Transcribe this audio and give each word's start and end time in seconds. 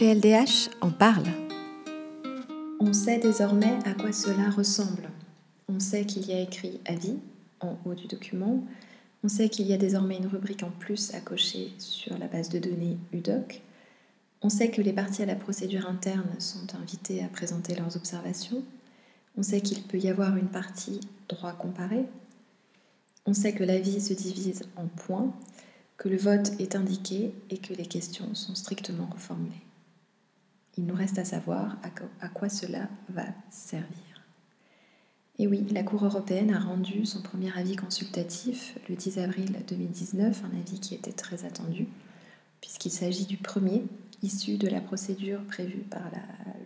PLDH 0.00 0.70
en 0.80 0.90
parle. 0.90 1.26
On 2.80 2.94
sait 2.94 3.18
désormais 3.18 3.78
à 3.84 3.92
quoi 3.92 4.12
cela 4.12 4.48
ressemble. 4.48 5.10
On 5.68 5.78
sait 5.78 6.06
qu'il 6.06 6.26
y 6.26 6.32
a 6.32 6.40
écrit 6.40 6.80
avis 6.86 7.18
en 7.60 7.76
haut 7.84 7.92
du 7.92 8.06
document. 8.06 8.64
On 9.22 9.28
sait 9.28 9.50
qu'il 9.50 9.66
y 9.66 9.74
a 9.74 9.76
désormais 9.76 10.16
une 10.16 10.26
rubrique 10.26 10.62
en 10.62 10.70
plus 10.70 11.12
à 11.12 11.20
cocher 11.20 11.74
sur 11.76 12.16
la 12.16 12.28
base 12.28 12.48
de 12.48 12.58
données 12.58 12.96
UDOC. 13.12 13.60
On 14.40 14.48
sait 14.48 14.70
que 14.70 14.80
les 14.80 14.94
parties 14.94 15.22
à 15.22 15.26
la 15.26 15.34
procédure 15.34 15.86
interne 15.86 16.30
sont 16.38 16.74
invitées 16.80 17.22
à 17.22 17.28
présenter 17.28 17.74
leurs 17.74 17.94
observations. 17.94 18.62
On 19.36 19.42
sait 19.42 19.60
qu'il 19.60 19.82
peut 19.82 19.98
y 19.98 20.08
avoir 20.08 20.34
une 20.38 20.48
partie 20.48 21.00
droit 21.28 21.52
comparé. 21.52 22.06
On 23.26 23.34
sait 23.34 23.52
que 23.52 23.64
l'avis 23.64 24.00
se 24.00 24.14
divise 24.14 24.62
en 24.76 24.86
points, 24.86 25.30
que 25.98 26.08
le 26.08 26.16
vote 26.16 26.52
est 26.58 26.74
indiqué 26.74 27.34
et 27.50 27.58
que 27.58 27.74
les 27.74 27.84
questions 27.84 28.34
sont 28.34 28.54
strictement 28.54 29.10
reformulées. 29.12 29.60
Il 30.76 30.86
nous 30.86 30.94
reste 30.94 31.18
à 31.18 31.24
savoir 31.24 31.76
à 32.20 32.28
quoi 32.28 32.48
cela 32.48 32.88
va 33.08 33.26
servir. 33.50 34.10
Et 35.40 35.46
oui, 35.46 35.64
la 35.70 35.82
Cour 35.82 36.04
européenne 36.04 36.52
a 36.52 36.58
rendu 36.58 37.06
son 37.06 37.22
premier 37.22 37.50
avis 37.56 37.74
consultatif 37.74 38.76
le 38.90 38.94
10 38.94 39.18
avril 39.20 39.56
2019, 39.66 40.42
un 40.44 40.58
avis 40.58 40.78
qui 40.78 40.94
était 40.94 41.12
très 41.12 41.46
attendu, 41.46 41.86
puisqu'il 42.60 42.90
s'agit 42.90 43.24
du 43.24 43.38
premier 43.38 43.84
issu 44.22 44.58
de 44.58 44.68
la 44.68 44.82
procédure 44.82 45.42
prévue 45.44 45.80
par 45.80 46.02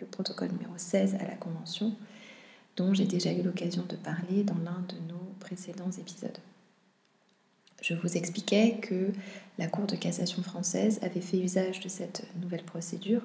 le 0.01 0.07
protocole 0.07 0.51
numéro 0.51 0.73
16 0.77 1.15
à 1.21 1.25
la 1.25 1.37
Convention, 1.37 1.95
dont 2.77 2.93
j'ai 2.95 3.05
déjà 3.05 3.33
eu 3.33 3.43
l'occasion 3.43 3.85
de 3.89 3.95
parler 3.95 4.43
dans 4.43 4.59
l'un 4.59 4.85
de 4.89 4.97
nos 5.09 5.23
précédents 5.39 5.93
épisodes. 5.93 6.39
Je 7.81 7.95
vous 7.95 8.17
expliquais 8.17 8.79
que 8.83 9.13
la 9.57 9.69
Cour 9.69 9.87
de 9.87 9.95
cassation 9.95 10.43
française 10.43 10.99
avait 11.03 11.21
fait 11.21 11.39
usage 11.39 11.79
de 11.79 11.89
cette 11.89 12.27
nouvelle 12.43 12.65
procédure 12.65 13.23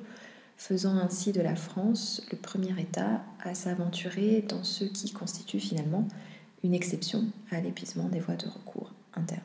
faisant 0.60 0.98
ainsi 0.98 1.32
de 1.32 1.40
la 1.40 1.56
France 1.56 2.22
le 2.32 2.38
premier 2.38 2.78
État 2.80 3.24
à 3.40 3.56
s'aventurer 3.56 4.44
dans 4.48 4.66
ce 4.66 4.84
qui 4.84 5.12
constitue 5.12 5.60
finalement 5.60 6.06
une 6.64 6.74
exception 6.74 7.24
à 7.50 7.62
l'épuisement 7.62 8.10
des 8.10 8.20
voies 8.20 8.36
de 8.36 8.46
recours 8.46 8.92
internes. 9.16 9.40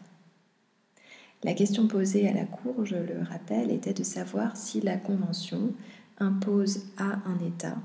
La 1.44 1.54
question 1.54 1.86
posée 1.86 2.28
à 2.28 2.32
la 2.32 2.44
Cour, 2.44 2.84
je 2.84 2.96
le 2.96 3.22
rappelle, 3.22 3.70
était 3.70 3.94
de 3.94 4.02
savoir 4.02 4.56
si 4.56 4.80
la 4.80 4.96
Convention 4.96 5.72
impose 6.18 6.82
à 6.96 7.20
un 7.26 7.38
État 7.46 7.76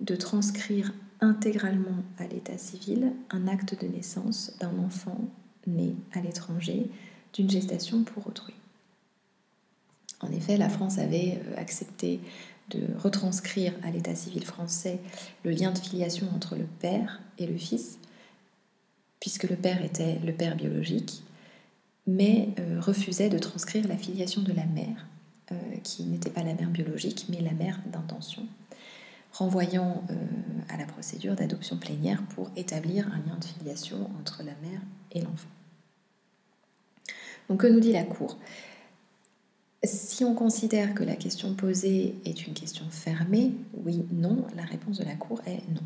de 0.00 0.16
transcrire 0.16 0.92
intégralement 1.20 2.02
à 2.18 2.26
l'état 2.26 2.58
civil 2.58 3.12
un 3.30 3.46
acte 3.46 3.80
de 3.80 3.86
naissance 3.86 4.52
d'un 4.58 4.76
enfant 4.80 5.20
né 5.68 5.94
à 6.12 6.20
l'étranger 6.20 6.90
d'une 7.32 7.48
gestation 7.48 8.02
pour 8.02 8.26
autrui. 8.26 8.54
En 10.20 10.32
effet, 10.32 10.56
la 10.56 10.68
France 10.68 10.98
avait 10.98 11.38
euh, 11.46 11.60
accepté 11.60 12.20
de 12.70 12.86
retranscrire 12.98 13.72
à 13.82 13.90
l'état 13.90 14.14
civil 14.14 14.44
français 14.44 14.98
le 15.44 15.50
lien 15.50 15.72
de 15.72 15.78
filiation 15.78 16.28
entre 16.34 16.56
le 16.56 16.64
père 16.64 17.20
et 17.38 17.46
le 17.46 17.56
fils, 17.56 17.98
puisque 19.20 19.44
le 19.44 19.56
père 19.56 19.84
était 19.84 20.18
le 20.24 20.32
père 20.32 20.56
biologique, 20.56 21.22
mais 22.06 22.48
euh, 22.58 22.80
refusait 22.80 23.28
de 23.28 23.38
transcrire 23.38 23.86
la 23.88 23.96
filiation 23.96 24.42
de 24.42 24.52
la 24.52 24.64
mère, 24.66 25.06
euh, 25.52 25.54
qui 25.82 26.04
n'était 26.04 26.30
pas 26.30 26.42
la 26.42 26.54
mère 26.54 26.70
biologique, 26.70 27.26
mais 27.28 27.40
la 27.40 27.52
mère 27.52 27.80
d'intention, 27.86 28.46
renvoyant 29.32 30.04
euh, 30.10 30.14
à 30.68 30.76
la 30.76 30.86
procédure 30.86 31.34
d'adoption 31.34 31.76
plénière 31.76 32.22
pour 32.34 32.50
établir 32.56 33.06
un 33.08 33.18
lien 33.28 33.36
de 33.38 33.44
filiation 33.44 34.10
entre 34.20 34.42
la 34.42 34.54
mère 34.68 34.80
et 35.12 35.20
l'enfant. 35.20 35.48
Donc 37.48 37.60
que 37.60 37.66
nous 37.66 37.80
dit 37.80 37.92
la 37.92 38.02
Cour? 38.02 38.38
Si 39.86 40.24
on 40.24 40.34
considère 40.34 40.94
que 40.94 41.04
la 41.04 41.16
question 41.16 41.54
posée 41.54 42.14
est 42.24 42.46
une 42.46 42.54
question 42.54 42.84
fermée, 42.90 43.52
oui, 43.84 44.04
non, 44.12 44.44
la 44.56 44.62
réponse 44.62 44.98
de 44.98 45.04
la 45.04 45.14
Cour 45.14 45.40
est 45.46 45.62
non. 45.72 45.82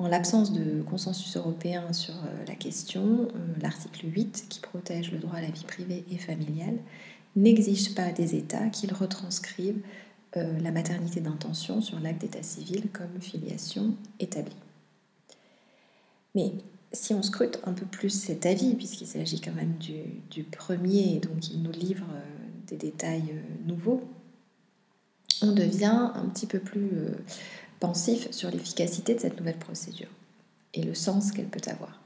En 0.00 0.08
l'absence 0.08 0.54
de 0.54 0.80
consensus 0.80 1.36
européen 1.36 1.92
sur 1.92 2.14
euh, 2.14 2.44
la 2.48 2.54
question, 2.54 3.28
euh, 3.34 3.60
l'article 3.60 4.06
8, 4.06 4.46
qui 4.48 4.60
protège 4.60 5.12
le 5.12 5.18
droit 5.18 5.36
à 5.36 5.42
la 5.42 5.50
vie 5.50 5.64
privée 5.64 6.06
et 6.10 6.16
familiale, 6.16 6.78
n'exige 7.36 7.94
pas 7.94 8.10
des 8.10 8.34
États 8.34 8.68
qu'ils 8.70 8.94
retranscrivent 8.94 9.82
euh, 10.38 10.58
la 10.60 10.70
maternité 10.70 11.20
d'intention 11.20 11.82
sur 11.82 12.00
l'acte 12.00 12.22
d'état 12.22 12.42
civil 12.42 12.88
comme 12.92 13.20
filiation 13.20 13.94
établie. 14.20 14.56
Mais 16.34 16.52
si 16.92 17.12
on 17.12 17.22
scrute 17.22 17.60
un 17.64 17.74
peu 17.74 17.84
plus 17.84 18.08
cet 18.08 18.46
avis, 18.46 18.74
puisqu'il 18.76 19.06
s'agit 19.06 19.42
quand 19.42 19.52
même 19.52 19.74
du, 19.74 19.96
du, 20.30 20.44
premier, 20.44 21.20
donc 21.20 21.50
il 21.50 21.62
nous 21.62 21.72
livre 21.72 22.06
détails 22.76 23.32
euh, 23.32 23.66
nouveaux, 23.66 24.02
on 25.42 25.52
devient 25.52 26.10
un 26.14 26.26
petit 26.28 26.46
peu 26.46 26.58
plus 26.58 26.90
euh, 26.92 27.14
pensif 27.78 28.30
sur 28.30 28.50
l'efficacité 28.50 29.14
de 29.14 29.20
cette 29.20 29.38
nouvelle 29.38 29.58
procédure 29.58 30.08
et 30.74 30.82
le 30.82 30.94
sens 30.94 31.32
qu'elle 31.32 31.48
peut 31.48 31.70
avoir. 31.70 32.00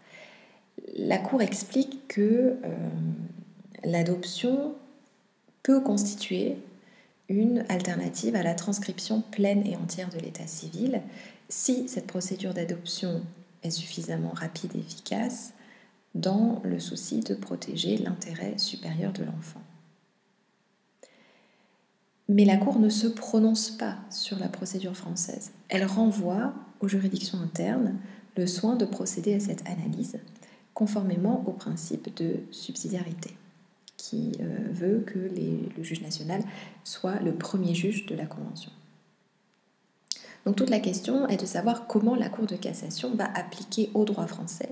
La 0.96 1.18
Cour 1.18 1.42
explique 1.42 2.06
que 2.08 2.56
euh, 2.64 2.88
l'adoption 3.84 4.74
peut 5.62 5.80
constituer 5.80 6.56
une 7.28 7.64
alternative 7.68 8.36
à 8.36 8.42
la 8.42 8.54
transcription 8.54 9.22
pleine 9.22 9.66
et 9.66 9.76
entière 9.76 10.10
de 10.10 10.18
l'état 10.18 10.46
civil 10.46 11.00
si 11.48 11.88
cette 11.88 12.06
procédure 12.06 12.54
d'adoption 12.54 13.22
est 13.62 13.70
suffisamment 13.70 14.32
rapide 14.34 14.72
et 14.74 14.80
efficace 14.80 15.54
dans 16.14 16.60
le 16.64 16.78
souci 16.78 17.20
de 17.20 17.34
protéger 17.34 17.96
l'intérêt 17.96 18.56
supérieur 18.58 19.12
de 19.12 19.24
l'enfant. 19.24 19.62
Mais 22.28 22.44
la 22.44 22.56
Cour 22.56 22.78
ne 22.78 22.88
se 22.88 23.06
prononce 23.06 23.70
pas 23.70 23.96
sur 24.10 24.38
la 24.38 24.48
procédure 24.48 24.96
française. 24.96 25.52
Elle 25.68 25.84
renvoie 25.84 26.54
aux 26.80 26.88
juridictions 26.88 27.38
internes 27.40 27.96
le 28.36 28.46
soin 28.46 28.76
de 28.76 28.84
procéder 28.84 29.34
à 29.34 29.40
cette 29.40 29.66
analyse, 29.66 30.18
conformément 30.72 31.44
au 31.46 31.52
principe 31.52 32.16
de 32.16 32.40
subsidiarité, 32.50 33.36
qui 33.96 34.32
euh, 34.40 34.56
veut 34.72 35.04
que 35.06 35.18
le 35.18 35.82
juge 35.82 36.00
national 36.00 36.42
soit 36.82 37.20
le 37.20 37.34
premier 37.34 37.74
juge 37.74 38.06
de 38.06 38.14
la 38.14 38.26
Convention. 38.26 38.72
Donc 40.46 40.56
toute 40.56 40.70
la 40.70 40.80
question 40.80 41.28
est 41.28 41.40
de 41.40 41.46
savoir 41.46 41.86
comment 41.86 42.14
la 42.14 42.28
Cour 42.28 42.46
de 42.46 42.56
cassation 42.56 43.14
va 43.14 43.26
appliquer 43.34 43.90
au 43.94 44.04
droit 44.04 44.26
français 44.26 44.70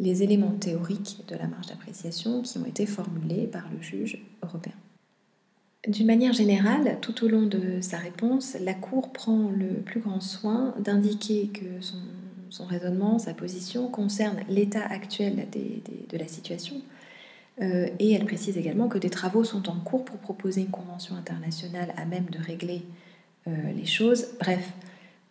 les 0.00 0.22
éléments 0.22 0.52
théoriques 0.52 1.24
de 1.28 1.36
la 1.36 1.46
marge 1.46 1.66
d'appréciation 1.66 2.42
qui 2.42 2.58
ont 2.58 2.66
été 2.66 2.86
formulés 2.86 3.46
par 3.46 3.68
le 3.70 3.80
juge 3.82 4.22
européen. 4.42 4.74
D'une 5.86 6.06
manière 6.06 6.32
générale, 6.32 6.98
tout 7.00 7.24
au 7.24 7.28
long 7.28 7.46
de 7.46 7.80
sa 7.80 7.98
réponse, 7.98 8.56
la 8.60 8.74
Cour 8.74 9.12
prend 9.12 9.48
le 9.50 9.80
plus 9.80 10.00
grand 10.00 10.20
soin 10.20 10.74
d'indiquer 10.80 11.48
que 11.48 11.80
son, 12.50 12.66
raisonnement, 12.66 13.18
sa 13.18 13.32
position 13.32 13.88
concerne 13.88 14.38
l'état 14.48 14.84
actuel 14.84 15.46
de 15.52 16.18
la 16.18 16.26
situation. 16.26 16.76
Euh, 17.60 17.88
et 17.98 18.12
elle 18.12 18.24
précise 18.24 18.56
également 18.56 18.88
que 18.88 18.98
des 18.98 19.10
travaux 19.10 19.44
sont 19.44 19.68
en 19.68 19.78
cours 19.78 20.04
pour 20.04 20.18
proposer 20.18 20.62
une 20.62 20.70
convention 20.70 21.14
internationale 21.16 21.92
à 21.96 22.04
même 22.04 22.26
de 22.26 22.38
régler 22.38 22.82
euh, 23.46 23.50
les 23.76 23.86
choses. 23.86 24.26
Bref, 24.40 24.72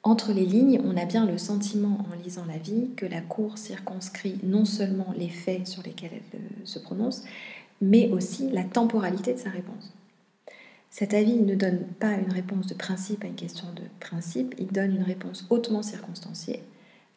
entre 0.03 0.31
les 0.31 0.46
lignes, 0.46 0.79
on 0.84 0.96
a 0.96 1.06
bien 1.06 1.25
le 1.25 1.38
sentiment 1.38 2.06
en 2.09 2.24
lisant 2.24 2.46
la 2.46 2.58
vie 2.58 2.90
que 2.96 3.06
la 3.06 3.22
Cour 3.22 3.58
circonscrit 3.58 4.40
non 4.44 4.64
seulement 4.64 5.14
les 5.18 5.29
faits 5.29 5.68
sur 5.68 5.84
lesquels 5.84 6.12
elle 6.14 6.40
euh, 6.40 6.66
se 6.66 6.79
prononce, 6.79 7.24
mais 7.81 8.09
aussi 8.12 8.50
la 8.50 8.64
temporalité 8.64 9.34
de 9.34 9.40
sa 9.40 9.50
réponse. 9.50 9.94
Cet 10.89 11.13
avis 11.13 11.35
ne 11.35 11.55
donne 11.55 11.85
pas 11.99 12.13
une 12.13 12.31
réponse 12.31 12.67
de 12.67 12.73
principe 12.73 13.23
à 13.23 13.27
une 13.27 13.35
question 13.35 13.67
de 13.73 13.83
principe, 13.99 14.55
il 14.57 14.67
donne 14.67 14.95
une 14.95 15.03
réponse 15.03 15.45
hautement 15.49 15.83
circonstanciée 15.83 16.63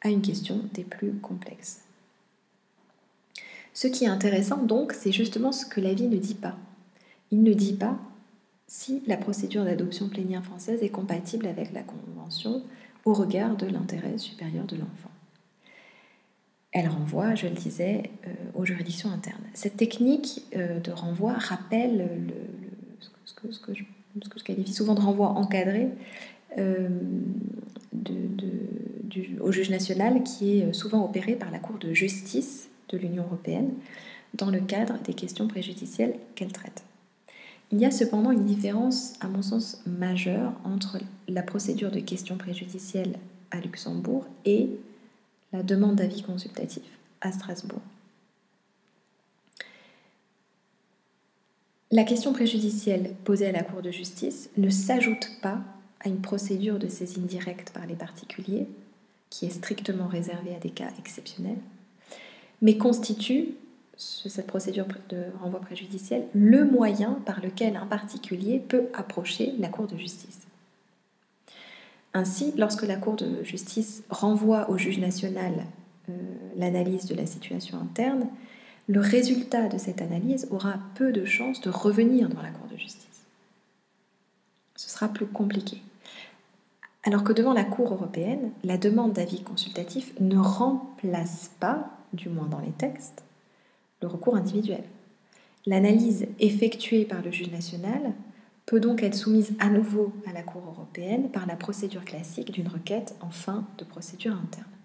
à 0.02 0.08
une 0.08 0.22
question 0.22 0.60
des 0.74 0.84
plus 0.84 1.12
complexes. 1.14 1.80
Ce 3.72 3.86
qui 3.86 4.04
est 4.04 4.08
intéressant 4.08 4.62
donc, 4.62 4.92
c'est 4.92 5.12
justement 5.12 5.52
ce 5.52 5.64
que 5.64 5.80
l'avis 5.80 6.08
ne 6.08 6.16
dit 6.16 6.34
pas. 6.34 6.56
Il 7.30 7.42
ne 7.42 7.52
dit 7.52 7.74
pas 7.74 7.98
si 8.66 9.02
la 9.06 9.16
procédure 9.16 9.64
d'adoption 9.64 10.08
plénière 10.08 10.44
française 10.44 10.82
est 10.82 10.90
compatible 10.90 11.46
avec 11.46 11.72
la 11.72 11.82
Convention 11.82 12.62
au 13.04 13.14
regard 13.14 13.56
de 13.56 13.66
l'intérêt 13.66 14.18
supérieur 14.18 14.64
de 14.66 14.76
l'enfant. 14.76 15.10
Elle 16.72 16.88
renvoie, 16.88 17.34
je 17.34 17.48
le 17.48 17.54
disais, 17.54 18.10
euh, 18.26 18.30
aux 18.54 18.64
juridictions 18.64 19.10
internes. 19.10 19.42
Cette 19.54 19.76
technique 19.76 20.44
euh, 20.54 20.78
de 20.78 20.92
renvoi 20.92 21.32
rappelle 21.32 22.08
ce 23.52 23.60
que, 23.60 23.74
je, 23.74 23.84
qualifie 24.44 24.72
souvent 24.72 24.94
de 24.94 25.00
renvoi 25.00 25.28
encadré 25.28 25.88
euh, 26.58 26.88
au 29.40 29.52
juge 29.52 29.70
national, 29.70 30.22
qui 30.22 30.60
est 30.60 30.72
souvent 30.72 31.04
opéré 31.04 31.34
par 31.34 31.50
la 31.50 31.58
Cour 31.58 31.78
de 31.78 31.92
justice 31.92 32.68
de 32.88 32.98
l'Union 32.98 33.24
européenne 33.24 33.70
dans 34.34 34.50
le 34.50 34.60
cadre 34.60 34.98
des 35.04 35.14
questions 35.14 35.48
préjudicielles 35.48 36.14
qu'elle 36.34 36.52
traite. 36.52 36.84
Il 37.72 37.78
y 37.78 37.84
a 37.84 37.90
cependant 37.90 38.32
une 38.32 38.46
différence, 38.46 39.14
à 39.20 39.28
mon 39.28 39.42
sens, 39.42 39.82
majeure 39.86 40.52
entre 40.64 40.98
la 41.28 41.42
procédure 41.42 41.90
de 41.90 42.00
questions 42.00 42.36
préjudicielles 42.36 43.16
à 43.52 43.60
Luxembourg 43.60 44.26
et 44.44 44.68
la 45.52 45.62
demande 45.62 45.96
d'avis 45.96 46.22
consultatif 46.22 46.82
à 47.20 47.30
Strasbourg. 47.32 47.82
La 51.92 52.04
question 52.04 52.32
préjudicielle 52.32 53.16
posée 53.24 53.48
à 53.48 53.52
la 53.52 53.64
Cour 53.64 53.82
de 53.82 53.90
justice 53.90 54.48
ne 54.56 54.70
s'ajoute 54.70 55.28
pas 55.42 55.58
à 55.98 56.08
une 56.08 56.20
procédure 56.20 56.78
de 56.78 56.86
saisine 56.86 57.26
directe 57.26 57.70
par 57.70 57.84
les 57.84 57.96
particuliers, 57.96 58.68
qui 59.28 59.46
est 59.46 59.50
strictement 59.50 60.06
réservée 60.06 60.54
à 60.54 60.60
des 60.60 60.70
cas 60.70 60.90
exceptionnels, 61.00 61.58
mais 62.62 62.76
constitue, 62.76 63.54
cette 63.96 64.46
procédure 64.46 64.86
de 65.08 65.24
renvoi 65.40 65.60
préjudiciel, 65.60 66.28
le 66.32 66.64
moyen 66.64 67.18
par 67.26 67.40
lequel 67.40 67.76
un 67.76 67.86
particulier 67.86 68.60
peut 68.60 68.86
approcher 68.94 69.54
la 69.58 69.68
Cour 69.68 69.88
de 69.88 69.96
justice. 69.96 70.46
Ainsi, 72.14 72.52
lorsque 72.56 72.86
la 72.86 72.96
Cour 72.96 73.16
de 73.16 73.42
justice 73.42 74.04
renvoie 74.10 74.70
au 74.70 74.78
juge 74.78 75.00
national 75.00 75.66
euh, 76.08 76.12
l'analyse 76.56 77.06
de 77.06 77.16
la 77.16 77.26
situation 77.26 77.78
interne, 77.80 78.28
le 78.90 78.98
résultat 78.98 79.68
de 79.68 79.78
cette 79.78 80.02
analyse 80.02 80.48
aura 80.50 80.74
peu 80.96 81.12
de 81.12 81.24
chances 81.24 81.60
de 81.60 81.70
revenir 81.70 82.28
dans 82.28 82.42
la 82.42 82.50
Cour 82.50 82.66
de 82.66 82.76
justice. 82.76 83.06
Ce 84.74 84.90
sera 84.90 85.06
plus 85.06 85.26
compliqué. 85.26 85.80
Alors 87.04 87.22
que 87.22 87.32
devant 87.32 87.52
la 87.52 87.62
Cour 87.62 87.92
européenne, 87.92 88.50
la 88.64 88.78
demande 88.78 89.12
d'avis 89.12 89.44
consultatif 89.44 90.12
ne 90.18 90.36
remplace 90.36 91.52
pas, 91.60 91.88
du 92.12 92.28
moins 92.30 92.48
dans 92.48 92.58
les 92.58 92.72
textes, 92.72 93.22
le 94.02 94.08
recours 94.08 94.34
individuel. 94.34 94.82
L'analyse 95.66 96.26
effectuée 96.40 97.04
par 97.04 97.22
le 97.22 97.30
juge 97.30 97.52
national 97.52 98.12
peut 98.66 98.80
donc 98.80 99.04
être 99.04 99.14
soumise 99.14 99.52
à 99.60 99.68
nouveau 99.68 100.12
à 100.26 100.32
la 100.32 100.42
Cour 100.42 100.62
européenne 100.66 101.30
par 101.30 101.46
la 101.46 101.54
procédure 101.54 102.04
classique 102.04 102.50
d'une 102.50 102.66
requête 102.66 103.14
en 103.20 103.30
fin 103.30 103.64
de 103.78 103.84
procédure 103.84 104.32
interne. 104.32 104.79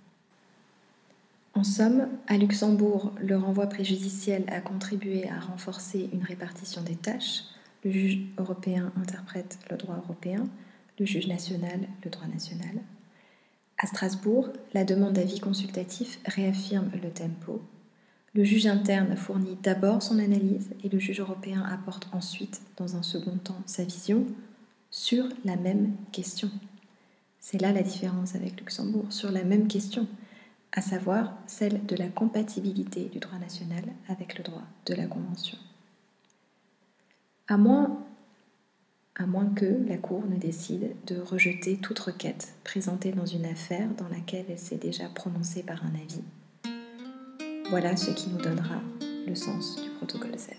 En 1.58 1.64
somme, 1.64 2.10
à 2.28 2.36
Luxembourg, 2.38 3.14
le 3.18 3.38
renvoi 3.38 3.68
préjudiciel 3.68 4.44
a 4.50 4.60
contribué 4.60 5.30
à 5.30 5.40
renforcer 5.40 6.10
une 6.12 6.24
répartition 6.24 6.82
des 6.82 6.98
tâches. 6.98 7.44
Le 7.86 7.92
juge 7.92 8.20
européen 8.38 8.92
interprète 8.98 9.58
le 9.72 9.78
droit 9.78 9.96
européen, 9.96 10.50
le 11.00 11.06
juge 11.06 11.28
national 11.28 11.88
le 12.04 12.12
droit 12.12 12.28
national. 12.28 12.82
À 13.78 13.88
Strasbourg, 13.88 14.50
la 14.74 14.84
demande 14.84 15.14
d'avis 15.14 15.40
consultatif 15.40 16.20
réaffirme 16.26 16.92
le 17.02 17.10
tempo. 17.10 17.62
Le 18.34 18.44
juge 18.44 18.68
interne 18.68 19.16
fournit 19.16 19.58
d'abord 19.64 20.04
son 20.04 20.20
analyse 20.20 20.72
et 20.84 20.90
le 20.90 21.00
juge 21.00 21.22
européen 21.22 21.64
apporte 21.64 22.10
ensuite, 22.12 22.62
dans 22.76 22.98
un 22.98 23.04
second 23.04 23.38
temps, 23.38 23.62
sa 23.66 23.86
vision 23.86 24.26
sur 24.92 25.30
la 25.46 25.56
même 25.56 25.94
question. 26.12 26.52
C'est 27.40 27.62
là 27.62 27.72
la 27.72 27.82
différence 27.82 28.36
avec 28.36 28.60
Luxembourg, 28.60 29.06
sur 29.10 29.32
la 29.32 29.46
même 29.46 29.70
question 29.70 30.06
à 30.76 30.82
savoir 30.82 31.34
celle 31.48 31.86
de 31.86 31.96
la 31.96 32.10
compatibilité 32.10 33.06
du 33.06 33.20
droit 33.20 33.40
national 33.40 33.84
avec 34.10 34.38
le 34.38 34.44
droit 34.44 34.64
de 34.86 34.94
la 34.94 35.08
Convention. 35.08 35.58
À 37.48 37.58
moins, 37.58 38.04
à 39.16 39.26
moins 39.26 39.48
que 39.48 39.88
la 39.88 39.98
Cour 39.98 40.26
ne 40.28 40.36
décide 40.36 40.94
de 41.08 41.20
rejeter 41.20 41.78
toute 41.78 42.00
requête 42.00 42.56
présentée 42.66 43.14
dans 43.14 43.26
une 43.26 43.46
affaire 43.46 43.88
dans 43.98 44.10
laquelle 44.10 44.46
elle 44.50 44.60
s'est 44.60 44.76
déjà 44.76 45.08
prononcée 45.08 45.64
par 45.64 45.84
un 45.86 45.94
avis. 45.96 46.24
Voilà 47.70 47.96
ce 47.96 48.12
qui 48.12 48.30
nous 48.30 48.42
donnera 48.42 48.82
le 49.26 49.34
sens 49.34 49.82
du 49.82 49.90
protocole 49.92 50.38
16. 50.38 50.58